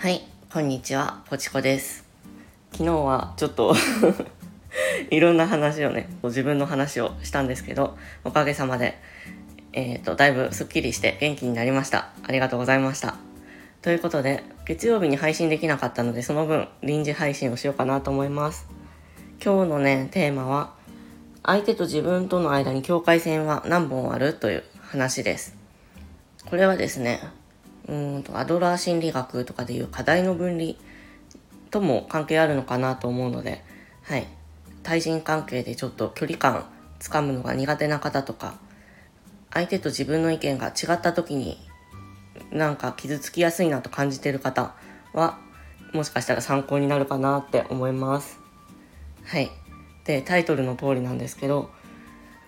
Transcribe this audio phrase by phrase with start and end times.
[0.00, 2.06] はい、こんにちは、ポチコです。
[2.72, 3.74] 昨日はちょっと
[5.10, 8.96] いろんな話をね、自分の話をしたんですけど、おかげさまで、
[9.74, 12.08] えっ、と、だいぶスッキリして元気になりました。
[12.26, 13.16] ありがとうございました。
[13.82, 18.66] ということで、月曜日に配信できなかったので、その分臨時配信をしようかなと思います。
[19.44, 20.72] 今日のね、テーマは、
[21.42, 24.32] 相手と自分との間に境界線は何本ある？
[24.32, 25.54] という話です。
[26.48, 27.20] これはですね、
[27.88, 30.74] うんとアドラー心理学とかでいう課題の分離
[31.70, 33.64] とも関係あるのかなと思うので、
[34.02, 34.26] はい、
[34.82, 36.64] 対人関係でちょっと距離感
[36.98, 38.54] つかむのが苦手な方とか
[39.52, 41.58] 相手と自分の意見が違った時に
[42.50, 44.74] なんか傷つきやすいなと感じてる方
[45.12, 45.38] は
[45.92, 48.38] もしかしたら参考になるかなって思います。
[49.24, 49.50] はい、
[50.04, 51.70] でタイトルの通りなんですけど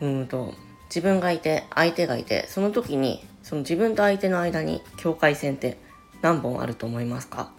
[0.01, 0.55] うんと
[0.89, 5.77] 自分がいて相手がいてその時にその自分と相手の間に境界線って
[6.21, 7.53] 何本あると思いますか？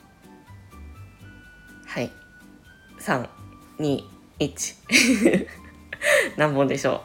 [1.85, 2.11] はい。
[2.99, 4.08] 321
[6.38, 7.03] 何本でしょ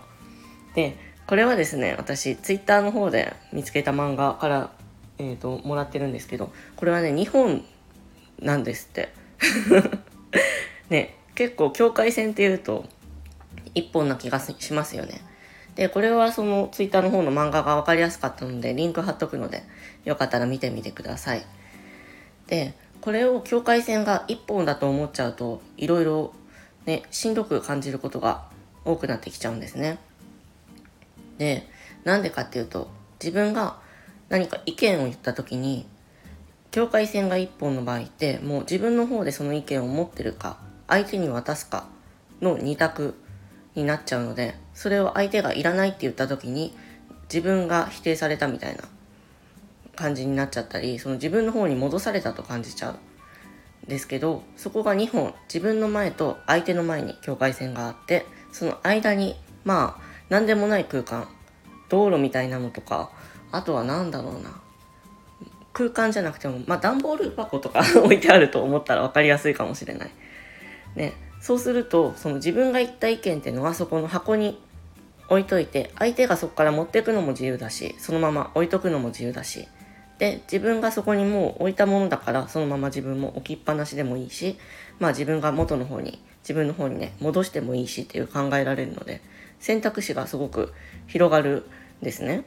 [0.73, 0.77] う？
[0.77, 4.71] でこれはですね私ツイッターの方で見つけた漫画から、
[5.19, 7.65] えー、ともらってるんですけどこれはね2本
[8.41, 9.09] なんですって。
[10.89, 12.85] ね結構境界線っていうと
[13.75, 15.21] 1本な気がしますよね。
[15.79, 19.63] で、これはそのツイッターの方の漫画が分かりやすかったので、リンク貼っとくので、
[20.05, 21.47] よかったら見てみてください。
[22.49, 26.35] で、これを境界線が一本だと思っちゃうと、いろいろ
[26.85, 28.47] ね、しんどく感じることが
[28.85, 29.99] 多くなってきちゃうんですね。
[31.39, 31.69] で、
[32.03, 32.91] なんでかっていうと、
[33.23, 33.79] 自分が
[34.31, 35.87] 何か意見を言った時に、
[36.73, 41.87] 境界線が一本の場合って、もう自分の方でその意見を持ってるか、相手に渡すか
[42.41, 43.15] の二択
[43.77, 46.73] になっちゃうのでそれを相手がいらないって言った時に
[47.25, 48.85] 自分が否定されたみたいな
[49.97, 52.93] 感じになっちゃったりその自分の方に戻されたと感じちゃう
[53.87, 59.35] んですけどそこが2本自分の前と相手の前に境界線があってその間に
[59.65, 61.27] まあ何でもない空間
[61.89, 63.11] 道路みたいなのとか
[63.51, 64.61] あとは何だろうな
[65.73, 70.11] 空間じゃなくてもまあ段ボール箱とか 置いてあると思ったら分かりやすいかもしれない。
[70.95, 74.61] ね、そうするとその自分が言った意見っていうのはそこの箱に
[75.29, 79.69] 置いといて相手がそこから持っていくのも自由だしそのまま置いとくのも自由だし
[80.19, 84.57] で自分がそこにもう置いたものだからそのまま自分も置きっぱなしでもいいし
[84.99, 89.21] まあ自分が元の方に自分の方にね戻してもいいしっていう考えられるので
[89.61, 90.73] 選択肢がすごく
[91.07, 91.67] 広がる
[92.01, 92.45] んですね。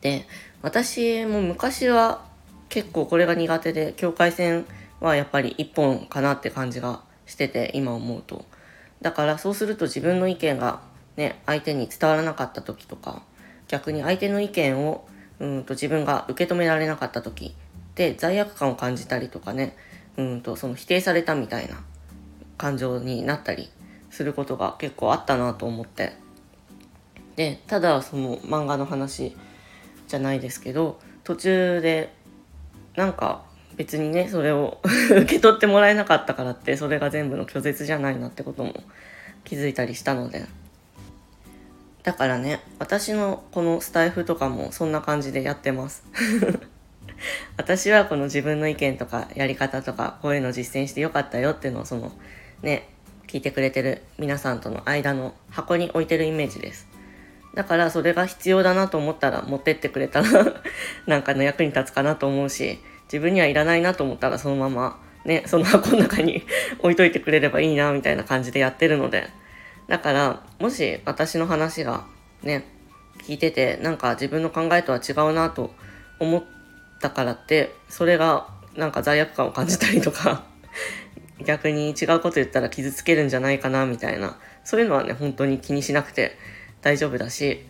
[0.00, 0.26] で
[0.62, 2.24] 私も昔は
[2.68, 4.66] 結構これが苦手で境界線
[5.00, 8.44] はやっぱり一本かなって感じがしてて今思うと
[9.02, 10.80] だからそうすると自分の意見が
[11.16, 13.22] ね相手に伝わらなかった時とか
[13.68, 15.06] 逆に相手の意見を
[15.40, 17.54] うんと自分が受け止められなかった時
[17.94, 19.76] で罪悪感を感じたりとかね
[20.16, 21.76] うんとその否定されたみたいな
[22.58, 23.68] 感情になったり
[24.10, 26.12] することが結構あったなと思って。
[27.36, 29.36] でただその漫画の話
[30.08, 32.14] じゃないですけど途中で
[32.96, 33.42] なんか
[33.76, 38.72] 別にねそれを 受け取ってもらえなかったからってそれが全部の拒絶じゃないなってことも
[39.44, 40.46] 気づいたりしたので。
[42.06, 46.04] だからね私のこのスタイフとかもそんな感じでやってます。
[47.58, 52.12] 私はこの自分の意見とかやり方とかこういうの実践してよかったよっていうのをその
[52.62, 52.88] ね
[53.26, 56.86] 聞いてくれてる皆さんとの間の箱に置いてるイメージです。
[57.54, 60.62] だからそれが必要だなと思ったら持ってってくれたら
[61.08, 66.46] なんかの役に立つかなと思うし自分にはいらないなと思ったらそのままねその箱の中に
[66.78, 69.28] 置いといてくれればいいなみたいな感じでやってるので。
[69.88, 72.04] だからもし私の話が
[72.42, 72.64] ね
[73.26, 75.72] 聞いててなんか自分の考えとは違うなと
[76.18, 76.44] 思っ
[77.00, 80.44] たからってそれがなんか罪悪感を感じたりとか
[81.44, 84.38] 逆に違うこと言ったら傷つけるんじゃないかなみたいな。
[84.66, 86.36] そういうのはね本当に気にしなくて
[86.82, 87.64] 大丈夫だし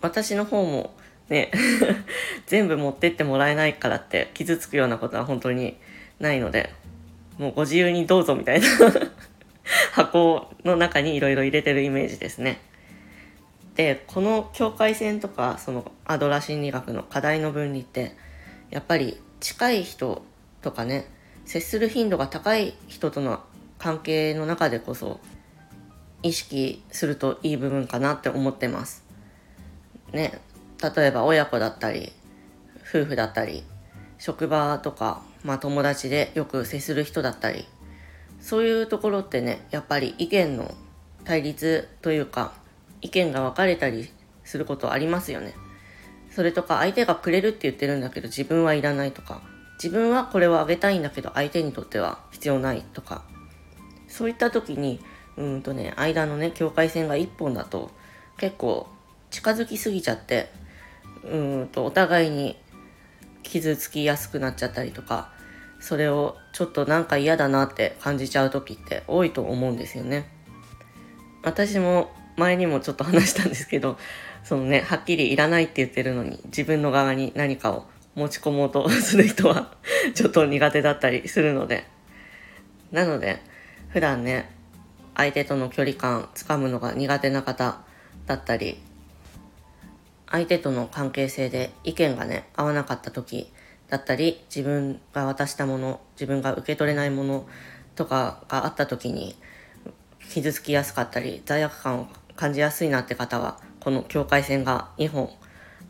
[0.00, 0.92] 私の方も
[1.28, 1.52] ね
[2.46, 5.78] 全部持ってってもらえないからって傷つくようなことは本当に
[6.18, 6.74] ないので
[7.38, 8.66] もうご自由にどうぞみたいな。
[9.92, 12.60] 箱の中にいろいろ入れてるイメージですね。
[13.74, 18.14] でこの境界線とかそのアドラ心理学の課題の分離って
[18.70, 20.22] やっぱり近い人
[20.62, 21.08] とかね
[21.44, 23.40] 接する頻度が高い人との
[23.78, 25.18] 関係の中でこそ
[26.22, 29.04] 意識するといい部分かなって思ってます。
[30.12, 30.40] ね
[30.96, 32.12] 例えば親子だったり
[32.88, 33.64] 夫婦だったり
[34.18, 37.66] 職場とか、まあ、友達でよく接する人だったり
[38.44, 40.74] そういうところってねやっぱり意見の
[41.24, 42.52] 対立というか
[43.00, 44.10] 意見が分かれたり
[44.44, 45.54] することありますよね。
[46.30, 49.40] それとか相手がくれるって言ってるんだけど自分はいらないとか
[49.82, 53.22] 自分はこれをあげたいんだけど相手にとっては必要ないとか
[54.08, 55.00] そういった時に
[55.38, 57.92] うんとね間のね境界線が1本だと
[58.36, 58.88] 結構
[59.30, 60.50] 近づきすぎちゃって
[61.22, 62.58] うんとお互いに
[63.42, 65.32] 傷つきやすくなっちゃったりとか
[65.84, 70.26] それをちょっとなんか嫌だなって感じちゃう時って多いと思うんですよね。
[71.42, 73.98] 私も前にもちょっと話したんですけど
[74.44, 79.74] そのねはっきりいらないって言ってるのに自分の側に何かを持ち込もうとする人は
[80.14, 81.84] ちょっと苦手だったりするので
[82.90, 83.42] なので
[83.90, 84.50] 普段ね
[85.14, 87.82] 相手との距離感つかむのが苦手な方
[88.24, 88.80] だったり
[90.30, 93.52] 相手との関係性で意見がね合わなかった時
[93.94, 97.46] だったり自分が渡したもの自分が受け取れないもの
[97.94, 99.36] とかがあった時に
[100.30, 105.30] 傷つきやすかったり罪悪感を感じやすいなって方はこの境界線が2本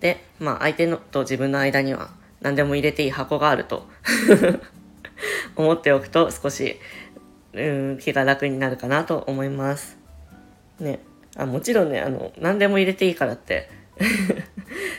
[0.00, 2.10] で、まあ、相手のと自分の間には
[2.42, 3.88] 何でも入れていい箱があると
[5.56, 6.78] 思っておくと少し
[7.54, 7.62] う
[7.94, 9.96] ん気が楽になるかなと思います。
[10.78, 10.98] ね、
[11.36, 13.70] あもちろんねあの何でも入れていいからって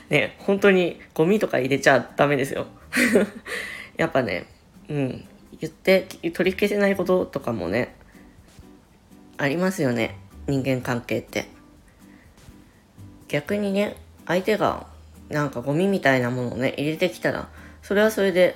[0.09, 2.67] ね本当にゴミとか入れちゃダメですよ。
[3.97, 4.45] やっぱね、
[4.89, 5.25] うん、
[5.59, 7.95] 言って取り消せないこととかもね
[9.37, 10.17] ありますよね
[10.47, 11.45] 人間関係って。
[13.27, 13.95] 逆にね
[14.27, 14.87] 相手が
[15.29, 17.49] なんかゴミみたいなものをね入れてきたら
[17.81, 18.55] それはそれで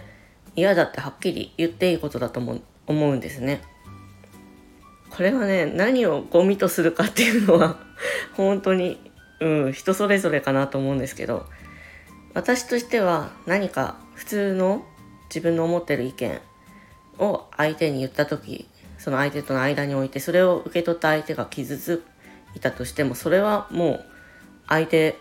[0.55, 3.61] 嫌だってはっきり言っていいことだと思うんですね。
[5.09, 7.77] これはね何をゴミとするかっていうのは
[8.35, 9.08] 本当に、
[9.39, 11.45] うん、人それぞれかなと思うんですけど
[12.33, 14.85] 私としては何か普通の
[15.29, 16.39] 自分の思ってる意見
[17.17, 22.03] を相手に言った時その相手との間においてそれを受け取った相手が傷つ
[22.55, 24.05] いたとしてもそれはもう
[24.67, 25.17] 相手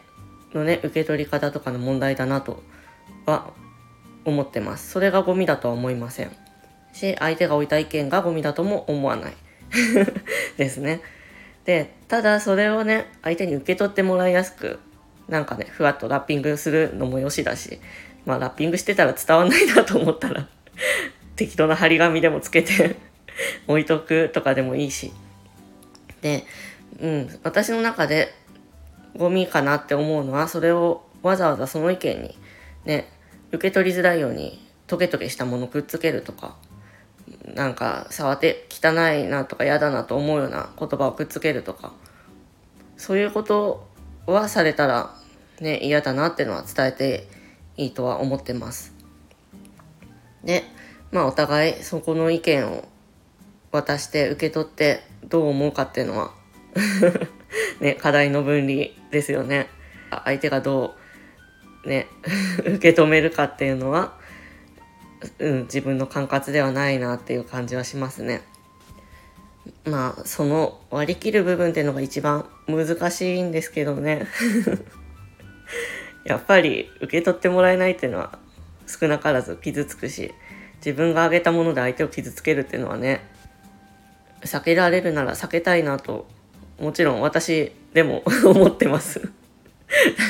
[0.53, 2.62] のね受け取り方とかの問題だなと
[3.26, 3.50] は
[4.25, 4.91] 思ってます。
[4.91, 6.31] それがゴミだとは思いません。
[6.93, 9.35] し相手が置いた意見がゴミだとも思わない。
[10.56, 11.00] ですね。
[11.69, 14.79] で、ただそれをね、相手に受け取ってもらいやすく、
[15.29, 17.79] なんかね、ふわっとラッピングするのもよしだし、
[18.25, 20.49] まあラッピングしてたら伝わんないなと思ったら
[21.37, 22.97] 適当な張り紙でもつけて
[23.69, 25.12] 置いとくとかでもいいし。
[26.23, 26.47] で、
[27.00, 28.32] うん、私の中で
[29.14, 32.38] ゴミかなって思うのは、それをわざわざその意見に
[32.87, 33.11] ね、
[33.53, 36.56] 受け取りづらいようにトゲトゲしたものくっつけるとか、
[37.58, 38.90] なんか触って汚
[39.20, 41.93] いなとか嫌だなと思うような言葉をくっつけるとか
[42.96, 43.84] そういうこと
[44.26, 45.12] はされたら
[45.60, 47.26] ね嫌だなっていうのは伝えて
[47.76, 48.94] いいとは思ってます。
[50.44, 50.62] で
[51.10, 52.84] まあお互いそこの意見を
[53.72, 56.31] 渡して受け取ってどう思うかっていうのは
[57.81, 59.69] ね課題の分離ですよね。
[60.25, 60.94] 相手がど
[61.84, 62.06] うね
[62.64, 64.16] 受け止めるかっていうのは
[65.38, 68.43] うん、自分の管轄ではないなっていう感じはしますね。
[69.85, 74.26] まあその割り切る部分っていうのが一番難しいんですけどね
[76.25, 78.38] やっぱり受け取ってもらえないっていうのは
[78.87, 80.32] 少なからず傷つくし
[80.76, 83.26] 自分があげたもので相手を傷つけるっていうのはね
[84.43, 86.26] 避けられるなら避けたいなと
[86.79, 89.21] もちろん私でも 思ってます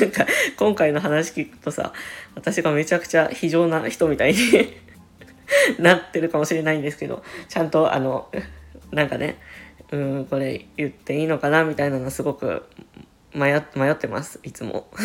[0.01, 0.27] なんか
[0.57, 1.93] 今回の話聞くとさ
[2.35, 4.39] 私がめちゃくちゃ非常な人みたいに
[5.79, 8.29] なってるかもしれないんですけどちゃんとあの
[8.91, 9.39] なんかね
[9.91, 12.65] うんこれ言っていいのかなみたいなのすごく
[13.35, 14.89] 迷迷ってますいつも。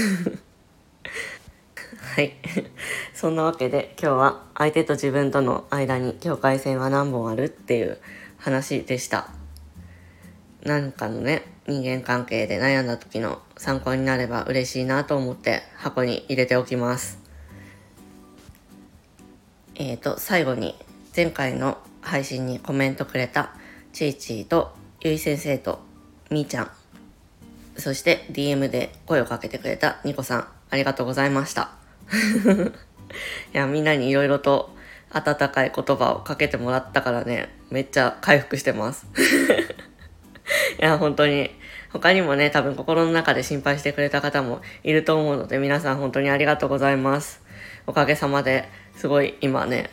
[2.15, 2.33] はい。
[3.13, 7.97] そんなわけで今日は相手と自分との間に境界線は何本あるっていう
[8.37, 9.29] 話でした。
[10.63, 17.22] なんかのね人間関係で悩んだ時の参考になれば嬉しいなと思って箱に入れておきます。
[19.75, 20.75] えっ、ー、と、最後に
[21.15, 23.53] 前回の配信にコメントくれた
[23.91, 25.79] ちいちーとゆい先生と
[26.29, 26.71] みーちゃん、
[27.77, 31.71] そして DM で声をかけてくれたニコさん、ありがとうございました。
[33.53, 34.75] いや、みんなにいろいろと
[35.09, 39.07] 温かい言葉をかけてもらったからね、めっちゃ回復してます。
[40.79, 41.49] いや、本当に、
[41.91, 47.41] 他にもね、多分心の中で心配してくれた方もいると思うので、皆さん本当にありがとうございます。
[47.85, 49.89] おかげさまですごい今ね、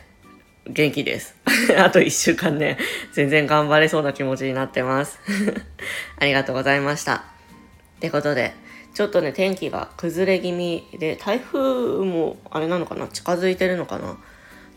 [0.67, 1.35] 元気です。
[1.77, 2.77] あと一週間ね、
[3.13, 5.19] 全然頑張れそうな気持ちになってます。
[6.19, 7.15] ありがとうございました。
[7.15, 7.21] っ
[7.99, 8.53] てことで、
[8.93, 13.07] ちょっとね、天気が崩れ気味で、台風もあれなのかな？
[13.07, 14.17] 近づいてるのかな？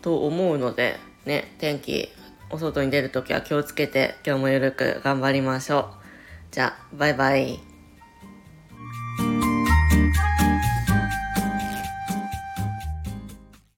[0.01, 2.09] と思うので、ね、天気
[2.49, 5.85] お外に出るときは気をつけて今日もゆるく頑張りましょう。
[6.51, 7.74] じゃあ、バイバイ。